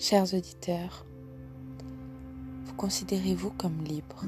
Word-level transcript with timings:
Chers 0.00 0.32
auditeurs, 0.32 1.04
vous 2.64 2.74
considérez-vous 2.74 3.50
comme 3.50 3.82
libre? 3.82 4.22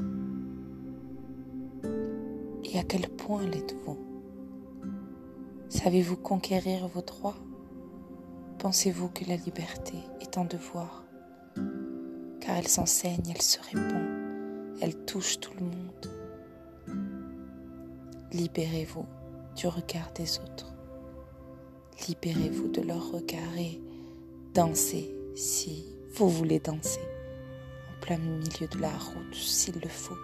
Et 2.64 2.76
à 2.76 2.82
quel 2.82 3.08
point 3.08 3.46
l'êtes-vous? 3.46 3.96
Savez-vous 5.68 6.16
conquérir 6.16 6.88
vos 6.88 7.02
droits? 7.02 7.36
Pensez-vous 8.58 9.10
que 9.10 9.24
la 9.26 9.36
liberté 9.36 9.94
est 10.20 10.38
un 10.38 10.44
devoir? 10.44 11.04
Car 12.40 12.56
elle 12.56 12.66
s'enseigne, 12.66 13.30
elle 13.32 13.40
se 13.40 13.60
répand, 13.60 14.74
elle 14.80 14.96
touche 15.04 15.38
tout 15.38 15.52
le 15.56 15.66
monde. 15.66 16.10
Libérez-vous 18.32 19.06
du 19.54 19.68
regard 19.68 20.10
des 20.16 20.40
autres. 20.40 20.74
Libérez-vous 22.08 22.66
de 22.66 22.80
leur 22.80 23.12
regard 23.12 23.56
et 23.56 23.80
dansez 24.52 25.14
si 25.40 25.86
vous 26.16 26.28
voulez 26.28 26.60
danser 26.60 27.00
en 27.88 28.00
plein 28.04 28.18
milieu 28.18 28.68
de 28.70 28.78
la 28.78 28.90
route 28.90 29.34
s'il 29.34 29.74
le 29.80 29.88
faut. 29.88 30.18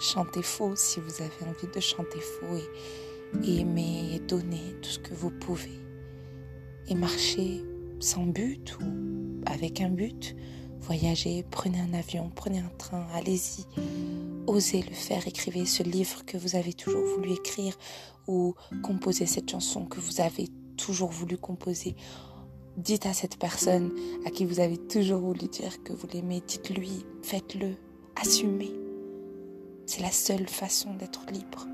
Chantez 0.00 0.42
faux 0.42 0.74
si 0.74 0.98
vous 0.98 1.22
avez 1.22 1.48
envie 1.48 1.72
de 1.72 1.78
chanter 1.78 2.18
faux 2.18 2.56
et, 2.56 3.48
et 3.48 3.60
aimer 3.60 4.20
donner 4.26 4.74
tout 4.82 4.90
ce 4.90 4.98
que 4.98 5.14
vous 5.14 5.30
pouvez 5.30 5.78
et 6.88 6.96
marcher 6.96 7.62
sans 8.00 8.24
but 8.24 8.76
ou 8.80 9.40
avec 9.46 9.80
un 9.80 9.90
but. 9.90 10.34
Voyagez, 10.80 11.44
prenez 11.48 11.78
un 11.78 11.94
avion, 11.94 12.30
prenez 12.34 12.58
un 12.58 12.72
train, 12.76 13.06
allez-y. 13.14 13.64
Osez 14.48 14.82
le 14.82 14.94
faire, 14.94 15.28
écrivez 15.28 15.64
ce 15.64 15.84
livre 15.84 16.24
que 16.24 16.36
vous 16.36 16.56
avez 16.56 16.72
toujours 16.72 17.06
voulu 17.06 17.34
écrire 17.34 17.78
ou 18.26 18.54
composez 18.82 19.26
cette 19.26 19.48
chanson 19.48 19.84
que 19.84 20.00
vous 20.00 20.20
avez 20.20 20.48
toujours 20.76 21.10
voulu 21.10 21.36
composer. 21.36 21.94
Dites 22.76 23.06
à 23.06 23.12
cette 23.12 23.38
personne 23.38 23.92
à 24.24 24.30
qui 24.30 24.44
vous 24.44 24.60
avez 24.60 24.78
toujours 24.78 25.20
voulu 25.20 25.48
dire 25.48 25.82
que 25.82 25.92
vous 25.92 26.06
l'aimez, 26.12 26.42
dites-lui, 26.46 27.04
faites-le, 27.22 27.76
assumez. 28.20 28.72
C'est 29.86 30.02
la 30.02 30.12
seule 30.12 30.48
façon 30.48 30.94
d'être 30.94 31.26
libre. 31.32 31.66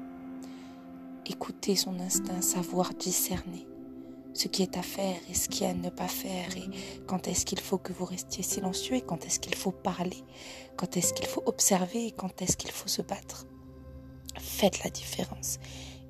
Écoutez 1.27 1.77
son 1.77 1.99
instinct, 2.01 2.41
savoir 2.41 2.95
discerner 2.95 3.67
ce 4.33 4.49
qui 4.49 4.63
est 4.63 4.77
à 4.77 4.83
faire 4.83 5.17
et 5.31 5.35
ce 5.35 5.49
qui 5.49 5.65
est 5.65 5.69
à 5.69 5.75
ne 5.75 5.91
pas 5.91 6.09
faire 6.09 6.57
et 6.57 6.69
quand 7.07 7.27
est-ce 7.27 7.47
qu'il 7.47 7.61
faut 7.61 7.79
que 7.79 7.93
vous 7.93 8.05
restiez 8.05 8.43
silencieux 8.43 8.97
et 8.97 9.01
quand 9.01 9.25
est-ce 9.25 9.41
qu'il 9.41 9.55
faut 9.55 9.73
parler, 9.73 10.25
quand 10.77 10.97
est-ce 10.97 11.15
qu'il 11.15 11.27
faut 11.27 11.43
observer 11.47 12.07
et 12.07 12.13
quand 12.13 12.43
est-ce 12.43 12.57
qu'il 12.57 12.71
faut 12.71 12.89
se 12.89 13.03
battre. 13.03 13.47
Faites 14.39 14.85
la 14.85 14.91
différence. 14.91 15.59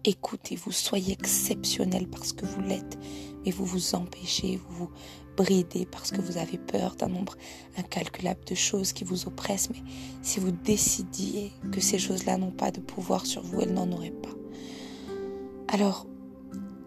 Écoutez-vous, 0.09 0.71
soyez 0.71 1.15
exceptionnel 1.15 2.07
parce 2.07 2.33
que 2.33 2.47
vous 2.47 2.61
l'êtes, 2.61 2.97
mais 3.45 3.51
vous 3.51 3.65
vous 3.65 3.97
empêchez, 3.97 4.57
vous 4.57 4.87
vous 4.87 4.91
bridez 5.37 5.85
parce 5.85 6.13
que 6.13 6.21
vous 6.21 6.37
avez 6.37 6.59
peur 6.59 6.95
d'un 6.95 7.09
nombre 7.09 7.35
incalculable 7.77 8.45
de 8.47 8.55
choses 8.55 8.93
qui 8.93 9.03
vous 9.03 9.27
oppressent. 9.27 9.69
Mais 9.71 9.83
si 10.23 10.39
vous 10.39 10.53
décidiez 10.53 11.53
que 11.73 11.81
ces 11.81 11.99
choses-là 11.99 12.39
n'ont 12.39 12.53
pas 12.53 12.71
de 12.71 12.79
pouvoir 12.79 13.27
sur 13.27 13.43
vous, 13.43 13.61
elles 13.61 13.75
n'en 13.75 13.91
auraient 13.91 14.13
pas. 14.13 14.31
Alors, 15.67 16.07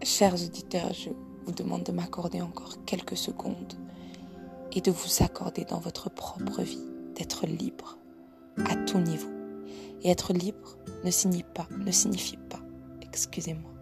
chers 0.02 0.42
auditeurs, 0.42 0.94
je 0.94 1.10
vous 1.44 1.52
demande 1.52 1.82
de 1.82 1.92
m'accorder 1.92 2.40
encore 2.40 2.82
quelques 2.86 3.18
secondes 3.18 3.74
et 4.72 4.80
de 4.80 4.90
vous 4.90 5.22
accorder 5.22 5.66
dans 5.66 5.78
votre 5.78 6.08
propre 6.08 6.62
vie 6.62 6.86
d'être 7.16 7.46
libre 7.46 7.98
à 8.64 8.76
tout 8.76 8.98
niveau. 8.98 9.28
Et 10.00 10.10
être 10.10 10.32
libre 10.32 10.78
ne 11.04 11.10
signifie 11.10 11.44
pas, 11.54 11.68
ne 11.76 11.90
signifie 11.90 12.38
pas, 12.48 12.59
excusez-moi, 13.10 13.72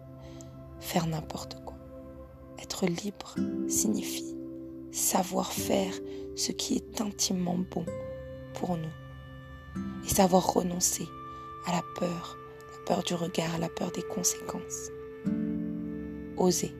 faire 0.79 1.07
n'importe 1.07 1.55
quoi. 1.63 1.77
Être 2.61 2.85
libre 2.85 3.35
signifie 3.67 4.35
savoir 4.91 5.51
faire 5.51 5.93
ce 6.35 6.51
qui 6.51 6.75
est 6.75 7.01
intimement 7.01 7.57
bon 7.71 7.85
pour 8.55 8.77
nous 8.77 10.03
et 10.03 10.09
savoir 10.09 10.53
renoncer 10.53 11.05
à 11.67 11.71
la 11.73 11.83
peur, 11.99 12.37
la 12.71 12.85
peur 12.87 13.03
du 13.03 13.13
regard, 13.13 13.57
la 13.59 13.69
peur 13.69 13.91
des 13.91 14.01
conséquences. 14.01 14.89
Oser 16.37 16.73